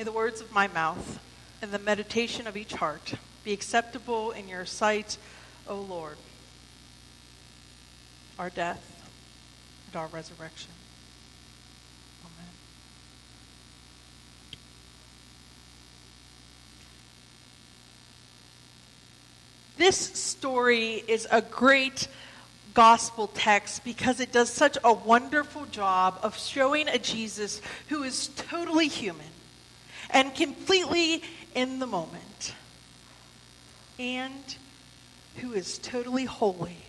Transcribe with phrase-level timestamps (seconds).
[0.00, 1.20] May the words of my mouth
[1.60, 3.12] and the meditation of each heart
[3.44, 5.18] be acceptable in your sight,
[5.68, 6.16] O Lord,
[8.38, 8.82] our death
[9.86, 10.70] and our resurrection.
[12.24, 12.48] Amen.
[19.76, 22.08] This story is a great
[22.72, 27.60] gospel text because it does such a wonderful job of showing a Jesus
[27.90, 29.26] who is totally human
[30.12, 31.22] and completely
[31.54, 32.54] in the moment
[33.98, 34.56] and
[35.36, 36.84] who is totally holy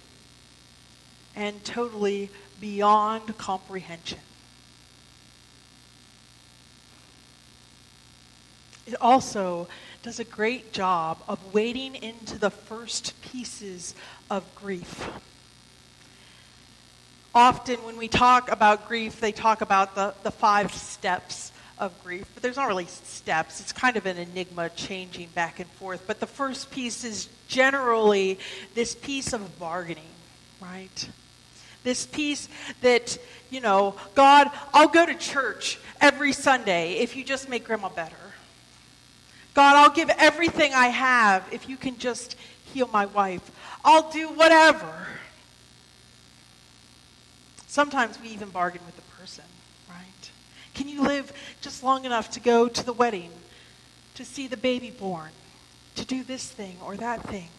[1.35, 2.29] and totally
[2.59, 4.19] beyond comprehension.
[8.87, 9.67] It also
[10.03, 13.93] does a great job of wading into the first pieces
[14.29, 15.09] of grief.
[17.33, 21.51] Often, when we talk about grief, they talk about the, the five steps
[21.81, 23.59] of grief, but there's not really steps.
[23.59, 26.03] It's kind of an enigma changing back and forth.
[26.05, 28.39] But the first piece is generally
[28.75, 30.03] this piece of bargaining,
[30.61, 31.09] right?
[31.83, 32.47] This piece
[32.81, 33.17] that,
[33.49, 38.15] you know, God, I'll go to church every Sunday if you just make grandma better.
[39.55, 43.51] God, I'll give everything I have if you can just heal my wife.
[43.83, 45.07] I'll do whatever.
[47.65, 49.45] Sometimes we even bargain with the person,
[49.89, 50.31] right?
[50.73, 53.31] Can you live just long enough to go to the wedding,
[54.15, 55.31] to see the baby born,
[55.95, 57.49] to do this thing or that thing?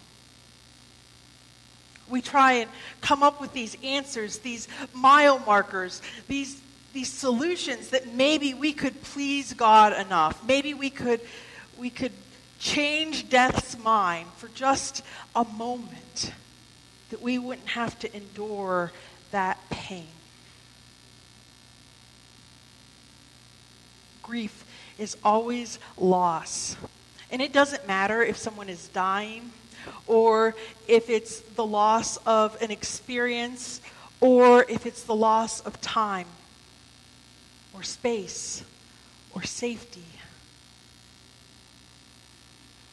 [2.08, 6.60] We try and come up with these answers, these mile markers, these,
[6.92, 10.42] these solutions that maybe we could please God enough.
[10.46, 11.20] Maybe we could
[11.78, 12.12] we could
[12.58, 15.02] change death's mind for just
[15.34, 16.32] a moment,
[17.10, 18.92] that we wouldn't have to endure
[19.32, 20.06] that pain.
[24.32, 24.64] Grief
[24.96, 26.74] is always loss.
[27.30, 29.52] And it doesn't matter if someone is dying
[30.06, 30.54] or
[30.88, 33.82] if it's the loss of an experience
[34.22, 36.28] or if it's the loss of time
[37.74, 38.64] or space
[39.34, 40.06] or safety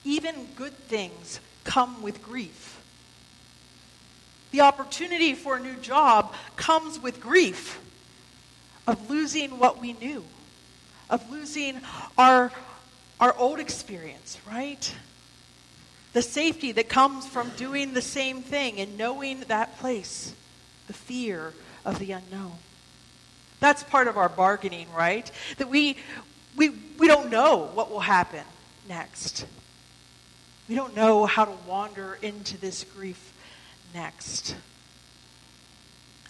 [0.03, 2.81] even good things come with grief.
[4.51, 7.79] The opportunity for a new job comes with grief
[8.88, 10.23] of losing what we knew,
[11.09, 11.81] of losing
[12.18, 12.52] our,
[13.20, 14.94] our old experience, right?
[16.14, 20.34] The safety that comes from doing the same thing and knowing that place,
[20.88, 21.53] the fear
[21.86, 22.53] of the unknown.
[23.59, 25.30] That's part of our bargaining, right?
[25.58, 25.97] That we,
[26.56, 28.44] we, we don't know what will happen
[28.88, 29.46] next.
[30.68, 33.34] We don't know how to wander into this grief
[33.94, 34.56] next.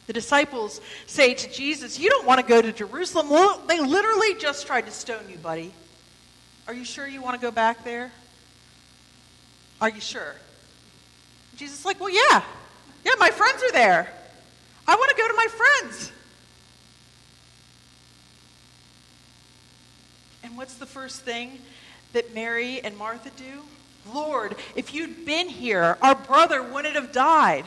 [0.09, 3.30] The disciples say to Jesus, You don't want to go to Jerusalem.
[3.30, 5.72] Well, they literally just tried to stone you, buddy.
[6.68, 8.12] Are you sure you want to go back there?
[9.80, 10.34] Are you sure?
[11.58, 12.42] Jesus is like, Well, yeah.
[13.06, 14.12] Yeah, my friends are there.
[14.88, 16.12] I want to go to my friends.
[20.42, 21.59] And what's the first thing
[22.14, 23.62] that Mary and Martha do?
[24.12, 27.66] Lord, if you'd been here, our brother wouldn't have died.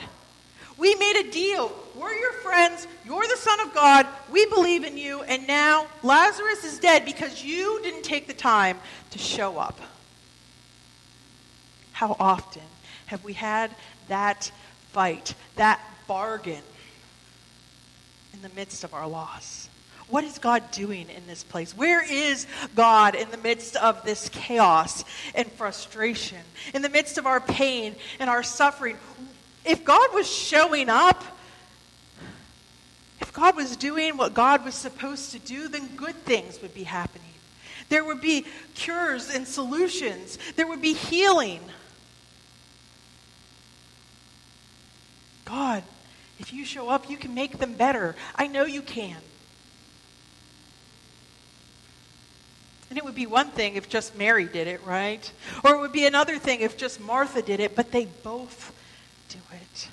[0.78, 1.72] We made a deal.
[1.94, 2.86] We're your friends.
[3.04, 4.06] You're the Son of God.
[4.30, 5.22] We believe in you.
[5.22, 8.78] And now Lazarus is dead because you didn't take the time
[9.10, 9.78] to show up.
[11.92, 12.62] How often
[13.06, 13.70] have we had
[14.08, 14.50] that
[14.92, 16.62] fight, that bargain
[18.32, 19.68] in the midst of our loss?
[20.08, 21.76] What is God doing in this place?
[21.76, 26.38] Where is God in the midst of this chaos and frustration,
[26.74, 28.96] in the midst of our pain and our suffering?
[29.64, 31.22] If God was showing up,
[33.20, 36.82] if God was doing what God was supposed to do, then good things would be
[36.82, 37.28] happening.
[37.88, 41.60] There would be cures and solutions, there would be healing.
[45.44, 45.82] God,
[46.38, 48.16] if you show up, you can make them better.
[48.34, 49.18] I know you can.
[52.88, 55.30] And it would be one thing if just Mary did it, right?
[55.64, 58.74] Or it would be another thing if just Martha did it, but they both
[59.32, 59.88] do it.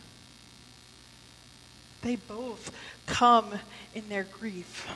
[2.01, 2.71] They both
[3.05, 3.47] come
[3.93, 4.89] in their grief.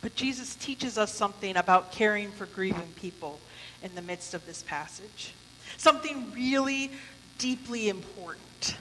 [0.00, 3.40] But Jesus teaches us something about caring for grieving people
[3.82, 5.32] in the midst of this passage.
[5.76, 6.90] Something really
[7.38, 8.76] deeply important.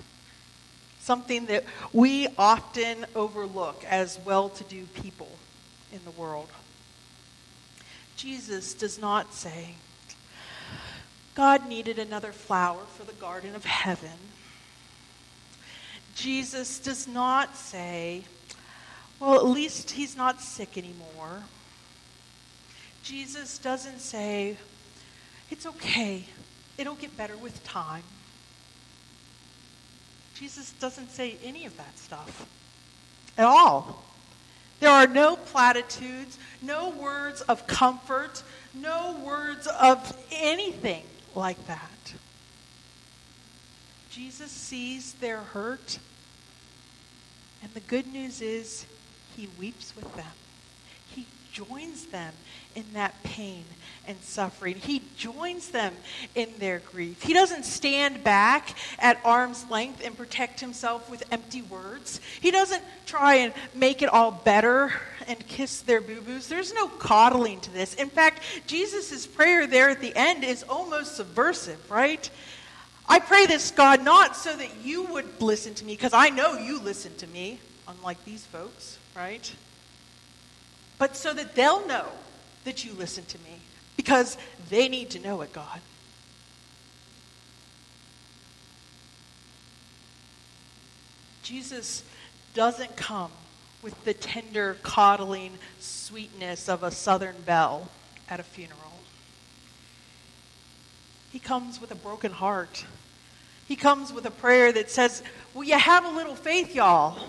[0.99, 5.29] Something that we often overlook as well to do people
[5.91, 6.49] in the world.
[8.15, 9.75] Jesus does not say,
[11.35, 14.09] God needed another flower for the Garden of Heaven.
[16.15, 18.23] Jesus does not say,
[19.19, 21.43] well, at least he's not sick anymore.
[23.03, 24.57] Jesus doesn't say,
[25.49, 26.25] it's okay,
[26.77, 28.03] it'll get better with time.
[30.35, 32.47] Jesus doesn't say any of that stuff
[33.37, 34.03] at all.
[34.79, 38.41] There are no platitudes, no words of comfort,
[38.73, 41.03] no words of anything
[41.35, 42.13] like that.
[44.09, 45.99] Jesus sees their hurt,
[47.63, 48.85] and the good news is
[49.35, 50.25] he weeps with them.
[51.51, 52.33] Joins them
[52.75, 53.65] in that pain
[54.07, 54.75] and suffering.
[54.75, 55.93] He joins them
[56.33, 57.21] in their grief.
[57.21, 62.19] He doesn't stand back at arm's length and protect himself with empty words.
[62.39, 64.93] He doesn't try and make it all better
[65.27, 66.47] and kiss their boo boos.
[66.47, 67.93] There's no coddling to this.
[67.95, 72.29] In fact, Jesus' prayer there at the end is almost subversive, right?
[73.07, 76.57] I pray this, God, not so that you would listen to me, because I know
[76.57, 79.53] you listen to me, unlike these folks, right?
[81.01, 82.05] But so that they'll know
[82.63, 83.59] that you listen to me
[83.97, 84.37] because
[84.69, 85.81] they need to know it, God.
[91.41, 92.03] Jesus
[92.53, 93.31] doesn't come
[93.81, 97.89] with the tender, coddling sweetness of a southern belle
[98.29, 98.99] at a funeral.
[101.31, 102.85] He comes with a broken heart.
[103.67, 105.23] He comes with a prayer that says,
[105.55, 107.27] Will you have a little faith, y'all?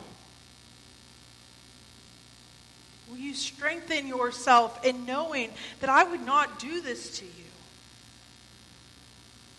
[3.13, 5.51] Will you strengthen yourself in knowing
[5.81, 7.31] that I would not do this to you?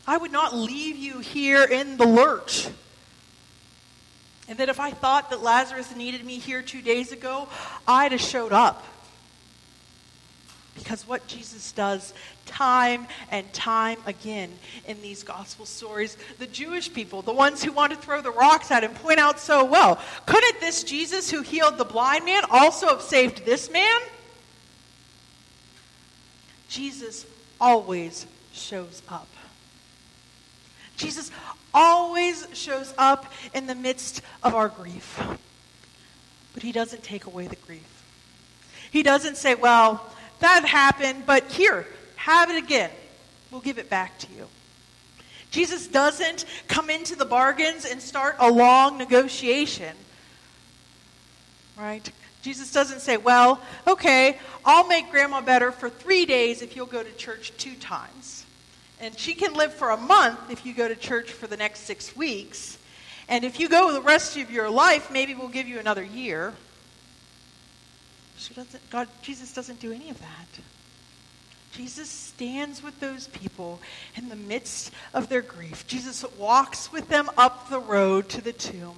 [0.07, 2.67] I would not leave you here in the lurch.
[4.47, 7.47] And that if I thought that Lazarus needed me here two days ago,
[7.87, 8.83] I'd have showed up.
[10.83, 12.13] Because what Jesus does
[12.45, 14.51] time and time again
[14.85, 18.69] in these gospel stories, the Jewish people, the ones who want to throw the rocks
[18.69, 22.87] at him, point out so well couldn't this Jesus who healed the blind man also
[22.87, 24.01] have saved this man?
[26.67, 27.25] Jesus
[27.61, 29.27] always shows up.
[30.97, 31.31] Jesus
[31.73, 35.21] always shows up in the midst of our grief.
[36.53, 38.03] But he doesn't take away the grief.
[38.91, 40.05] He doesn't say, well,
[40.43, 42.91] that happened, but here, have it again.
[43.51, 44.47] We'll give it back to you.
[45.51, 49.95] Jesus doesn't come into the bargains and start a long negotiation.
[51.77, 52.09] Right?
[52.41, 57.03] Jesus doesn't say, well, okay, I'll make grandma better for three days if you'll go
[57.03, 58.45] to church two times.
[58.99, 61.81] And she can live for a month if you go to church for the next
[61.81, 62.77] six weeks.
[63.29, 66.53] And if you go the rest of your life, maybe we'll give you another year.
[68.43, 70.47] She doesn't, God, Jesus doesn't do any of that.
[71.71, 73.79] Jesus stands with those people
[74.15, 75.87] in the midst of their grief.
[75.87, 78.97] Jesus walks with them up the road to the tomb.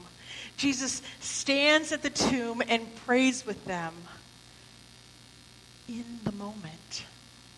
[0.57, 3.93] Jesus stands at the tomb and prays with them
[5.87, 7.05] in the moment,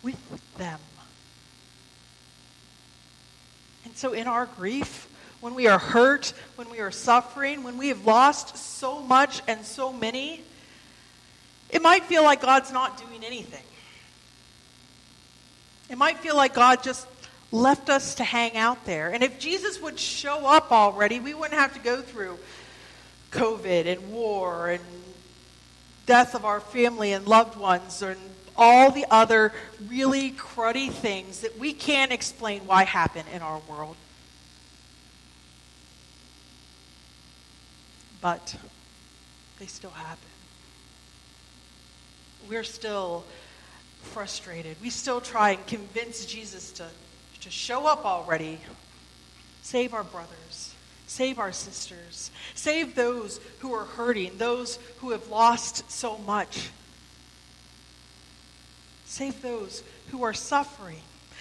[0.02, 0.80] with them.
[3.86, 5.08] And so, in our grief,
[5.40, 9.64] when we are hurt, when we are suffering, when we have lost so much and
[9.64, 10.42] so many,
[11.70, 13.62] it might feel like God's not doing anything.
[15.90, 17.06] It might feel like God just
[17.50, 19.10] left us to hang out there.
[19.10, 22.38] And if Jesus would show up already, we wouldn't have to go through
[23.30, 24.82] COVID and war and
[26.06, 28.18] death of our family and loved ones and
[28.56, 29.52] all the other
[29.86, 33.96] really cruddy things that we can't explain why happen in our world.
[38.20, 38.56] But
[39.58, 40.27] they still happen
[42.48, 43.24] we're still
[44.02, 44.76] frustrated.
[44.82, 46.86] We still try and convince Jesus to,
[47.40, 48.58] to show up already.
[49.62, 50.74] Save our brothers.
[51.06, 52.30] Save our sisters.
[52.54, 56.70] Save those who are hurting, those who have lost so much.
[59.04, 61.00] Save those who are suffering.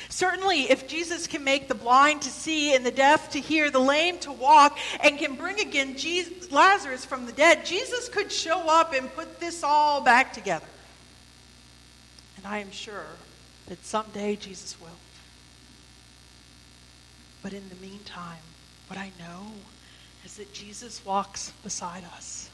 [0.10, 3.80] Certainly, if Jesus can make the blind to see and the deaf to hear, the
[3.80, 8.70] lame to walk, and can bring again Jesus, Lazarus from the dead, Jesus could show
[8.70, 10.68] up and put this all back together.
[12.48, 13.06] I am sure
[13.68, 14.88] that someday Jesus will.
[17.44, 18.40] But in the meantime,
[18.88, 19.48] what I know
[20.24, 22.50] is that Jesus walks beside us.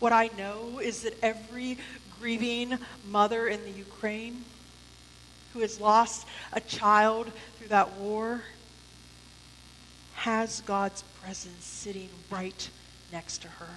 [0.00, 1.78] What I know is that every
[2.18, 4.44] grieving mother in the Ukraine
[5.52, 8.42] who has lost a child through that war
[10.14, 12.68] has God's presence sitting right
[13.12, 13.68] next to her.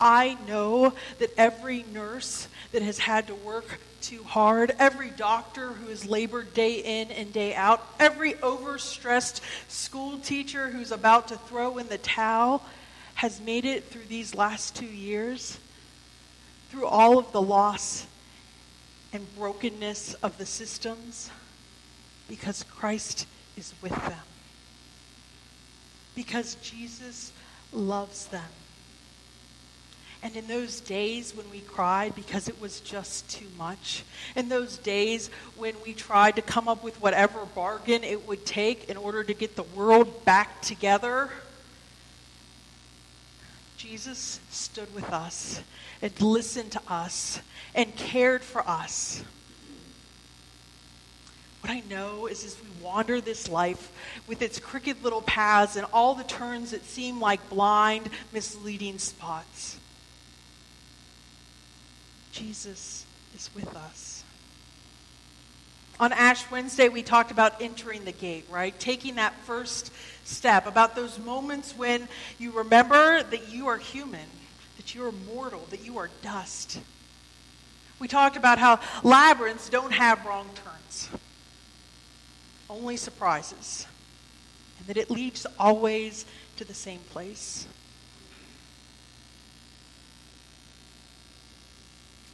[0.00, 5.88] I know that every nurse that has had to work too hard, every doctor who
[5.88, 11.78] has labored day in and day out, every overstressed school teacher who's about to throw
[11.78, 12.64] in the towel
[13.14, 15.58] has made it through these last two years,
[16.70, 18.06] through all of the loss
[19.12, 21.30] and brokenness of the systems
[22.28, 24.20] because Christ is with them.
[26.14, 27.32] Because Jesus
[27.72, 28.44] loves them.
[30.22, 34.02] And in those days when we cried because it was just too much,
[34.34, 38.88] in those days when we tried to come up with whatever bargain it would take
[38.90, 41.30] in order to get the world back together,
[43.76, 45.62] Jesus stood with us
[46.02, 47.40] and listened to us
[47.76, 49.22] and cared for us.
[51.60, 53.92] What I know is as we wander this life
[54.26, 59.78] with its crooked little paths and all the turns that seem like blind, misleading spots,
[62.38, 63.04] Jesus
[63.34, 64.22] is with us.
[65.98, 68.78] On Ash Wednesday, we talked about entering the gate, right?
[68.78, 69.90] Taking that first
[70.24, 72.06] step, about those moments when
[72.38, 74.28] you remember that you are human,
[74.76, 76.80] that you are mortal, that you are dust.
[77.98, 81.08] We talked about how labyrinths don't have wrong turns,
[82.70, 83.88] only surprises,
[84.78, 86.24] and that it leads always
[86.58, 87.66] to the same place.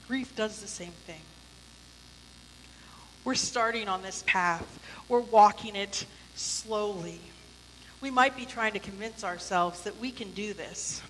[0.06, 1.20] Grief does the same thing.
[3.24, 7.20] We're starting on this path, we're walking it slowly.
[8.00, 11.00] We might be trying to convince ourselves that we can do this.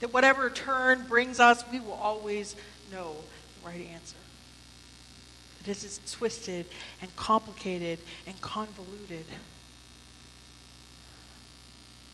[0.00, 2.56] That whatever turn brings us, we will always
[2.90, 3.16] know
[3.60, 4.16] the right answer.
[5.58, 6.66] That this is twisted
[7.02, 9.26] and complicated and convoluted.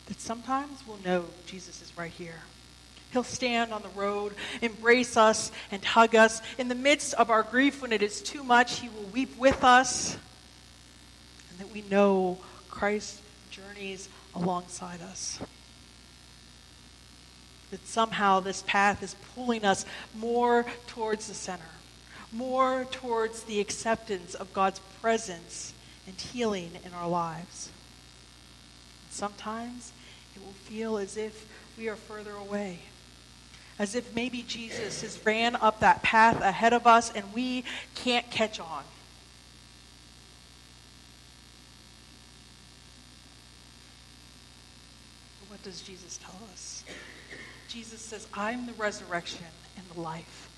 [0.06, 2.40] That sometimes we'll know Jesus is right here.
[3.12, 6.42] He'll stand on the road, embrace us, and hug us.
[6.58, 9.64] In the midst of our grief, when it is too much, He will weep with
[9.64, 10.16] us.
[11.50, 12.38] And that we know
[12.68, 15.38] Christ journeys alongside us.
[17.70, 21.62] That somehow this path is pulling us more towards the center,
[22.30, 25.72] more towards the acceptance of God's presence
[26.06, 27.70] and healing in our lives.
[29.10, 29.92] Sometimes
[30.36, 31.46] it will feel as if
[31.78, 32.80] we are further away
[33.78, 38.28] as if maybe Jesus has ran up that path ahead of us and we can't
[38.30, 38.82] catch on.
[45.48, 46.84] What does Jesus tell us?
[47.68, 50.48] Jesus says, I'm the resurrection and the life.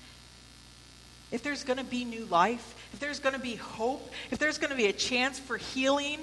[1.31, 4.57] If there's going to be new life, if there's going to be hope, if there's
[4.57, 6.19] going to be a chance for healing,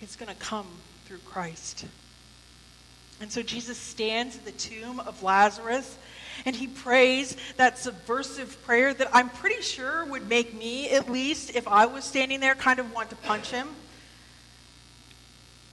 [0.00, 0.66] it's going to come
[1.06, 1.86] through Christ.
[3.22, 5.96] And so Jesus stands at the tomb of Lazarus
[6.44, 11.54] and he prays that subversive prayer that I'm pretty sure would make me, at least
[11.54, 13.68] if I was standing there, kind of want to punch him.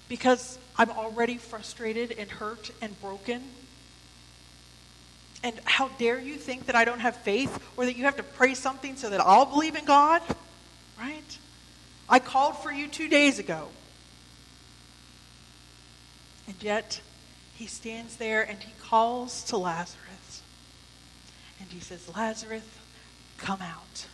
[0.10, 3.41] Because I'm already frustrated and hurt and broken.
[5.41, 8.24] And how dare you think that I don't have faith or that you have to
[8.24, 10.22] pray something so that I'll believe in God?
[11.00, 11.38] Right?
[12.08, 13.70] I called for you two days ago.
[16.46, 17.01] And yet,
[17.60, 20.42] he stands there and he calls to Lazarus.
[21.60, 22.63] And he says, Lazarus,
[23.38, 24.06] come out.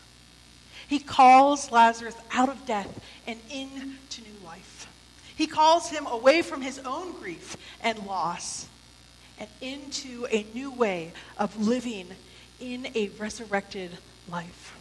[0.87, 4.91] He calls Lazarus out of death and into new life.
[5.35, 8.67] He calls him away from his own grief and loss
[9.37, 12.07] and into a new way of living
[12.59, 13.91] in a resurrected
[14.27, 14.75] life.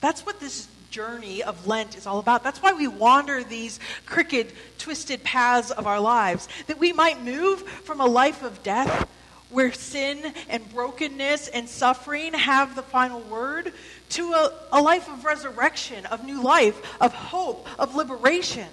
[0.00, 2.44] That's what this journey of Lent is all about.
[2.44, 7.62] That's why we wander these crooked, twisted paths of our lives, that we might move
[7.62, 9.08] from a life of death
[9.50, 13.72] where sin and brokenness and suffering have the final word
[14.10, 18.68] to a, a life of resurrection, of new life, of hope, of liberation,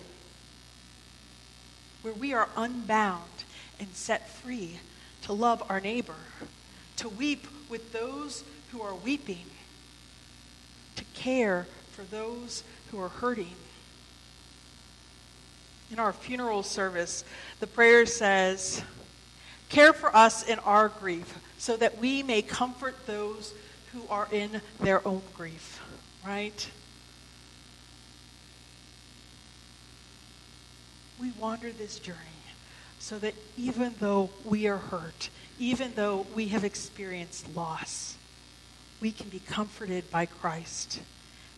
[2.01, 3.23] where we are unbound
[3.79, 4.79] and set free
[5.23, 6.15] to love our neighbor,
[6.97, 9.45] to weep with those who are weeping,
[10.95, 11.67] to care
[11.99, 13.55] for those who are hurting.
[15.91, 17.25] In our funeral service,
[17.59, 18.81] the prayer says,
[19.67, 23.53] Care for us in our grief, so that we may comfort those
[23.91, 25.81] who are in their own grief.
[26.25, 26.69] Right?
[31.19, 32.17] We wander this journey
[32.99, 35.29] so that even though we are hurt,
[35.59, 38.15] even though we have experienced loss,
[39.01, 41.01] we can be comforted by Christ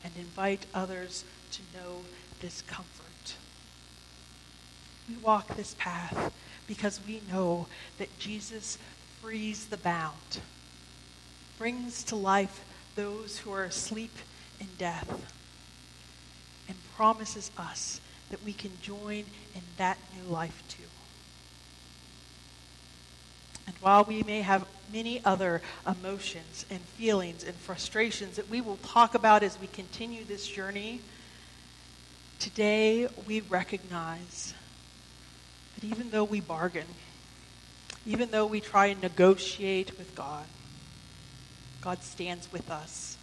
[0.03, 2.01] and invite others to know
[2.39, 3.36] this comfort.
[5.10, 6.34] We walk this path
[6.67, 7.67] because we know
[7.98, 8.77] that Jesus
[9.22, 10.39] frees the bound,
[11.58, 12.63] brings to life
[12.96, 14.13] those who are asleep
[14.60, 15.10] in death,
[16.67, 20.84] and promises us that we can join in that new life too.
[23.81, 29.15] While we may have many other emotions and feelings and frustrations that we will talk
[29.15, 31.01] about as we continue this journey,
[32.39, 34.53] today we recognize
[35.75, 36.85] that even though we bargain,
[38.05, 40.45] even though we try and negotiate with God,
[41.81, 43.17] God stands with us.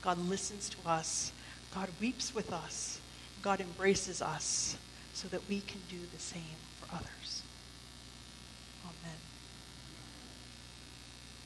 [0.00, 1.32] God listens to us.
[1.74, 2.98] God weeps with us.
[3.42, 4.78] God embraces us
[5.12, 7.42] so that we can do the same for others.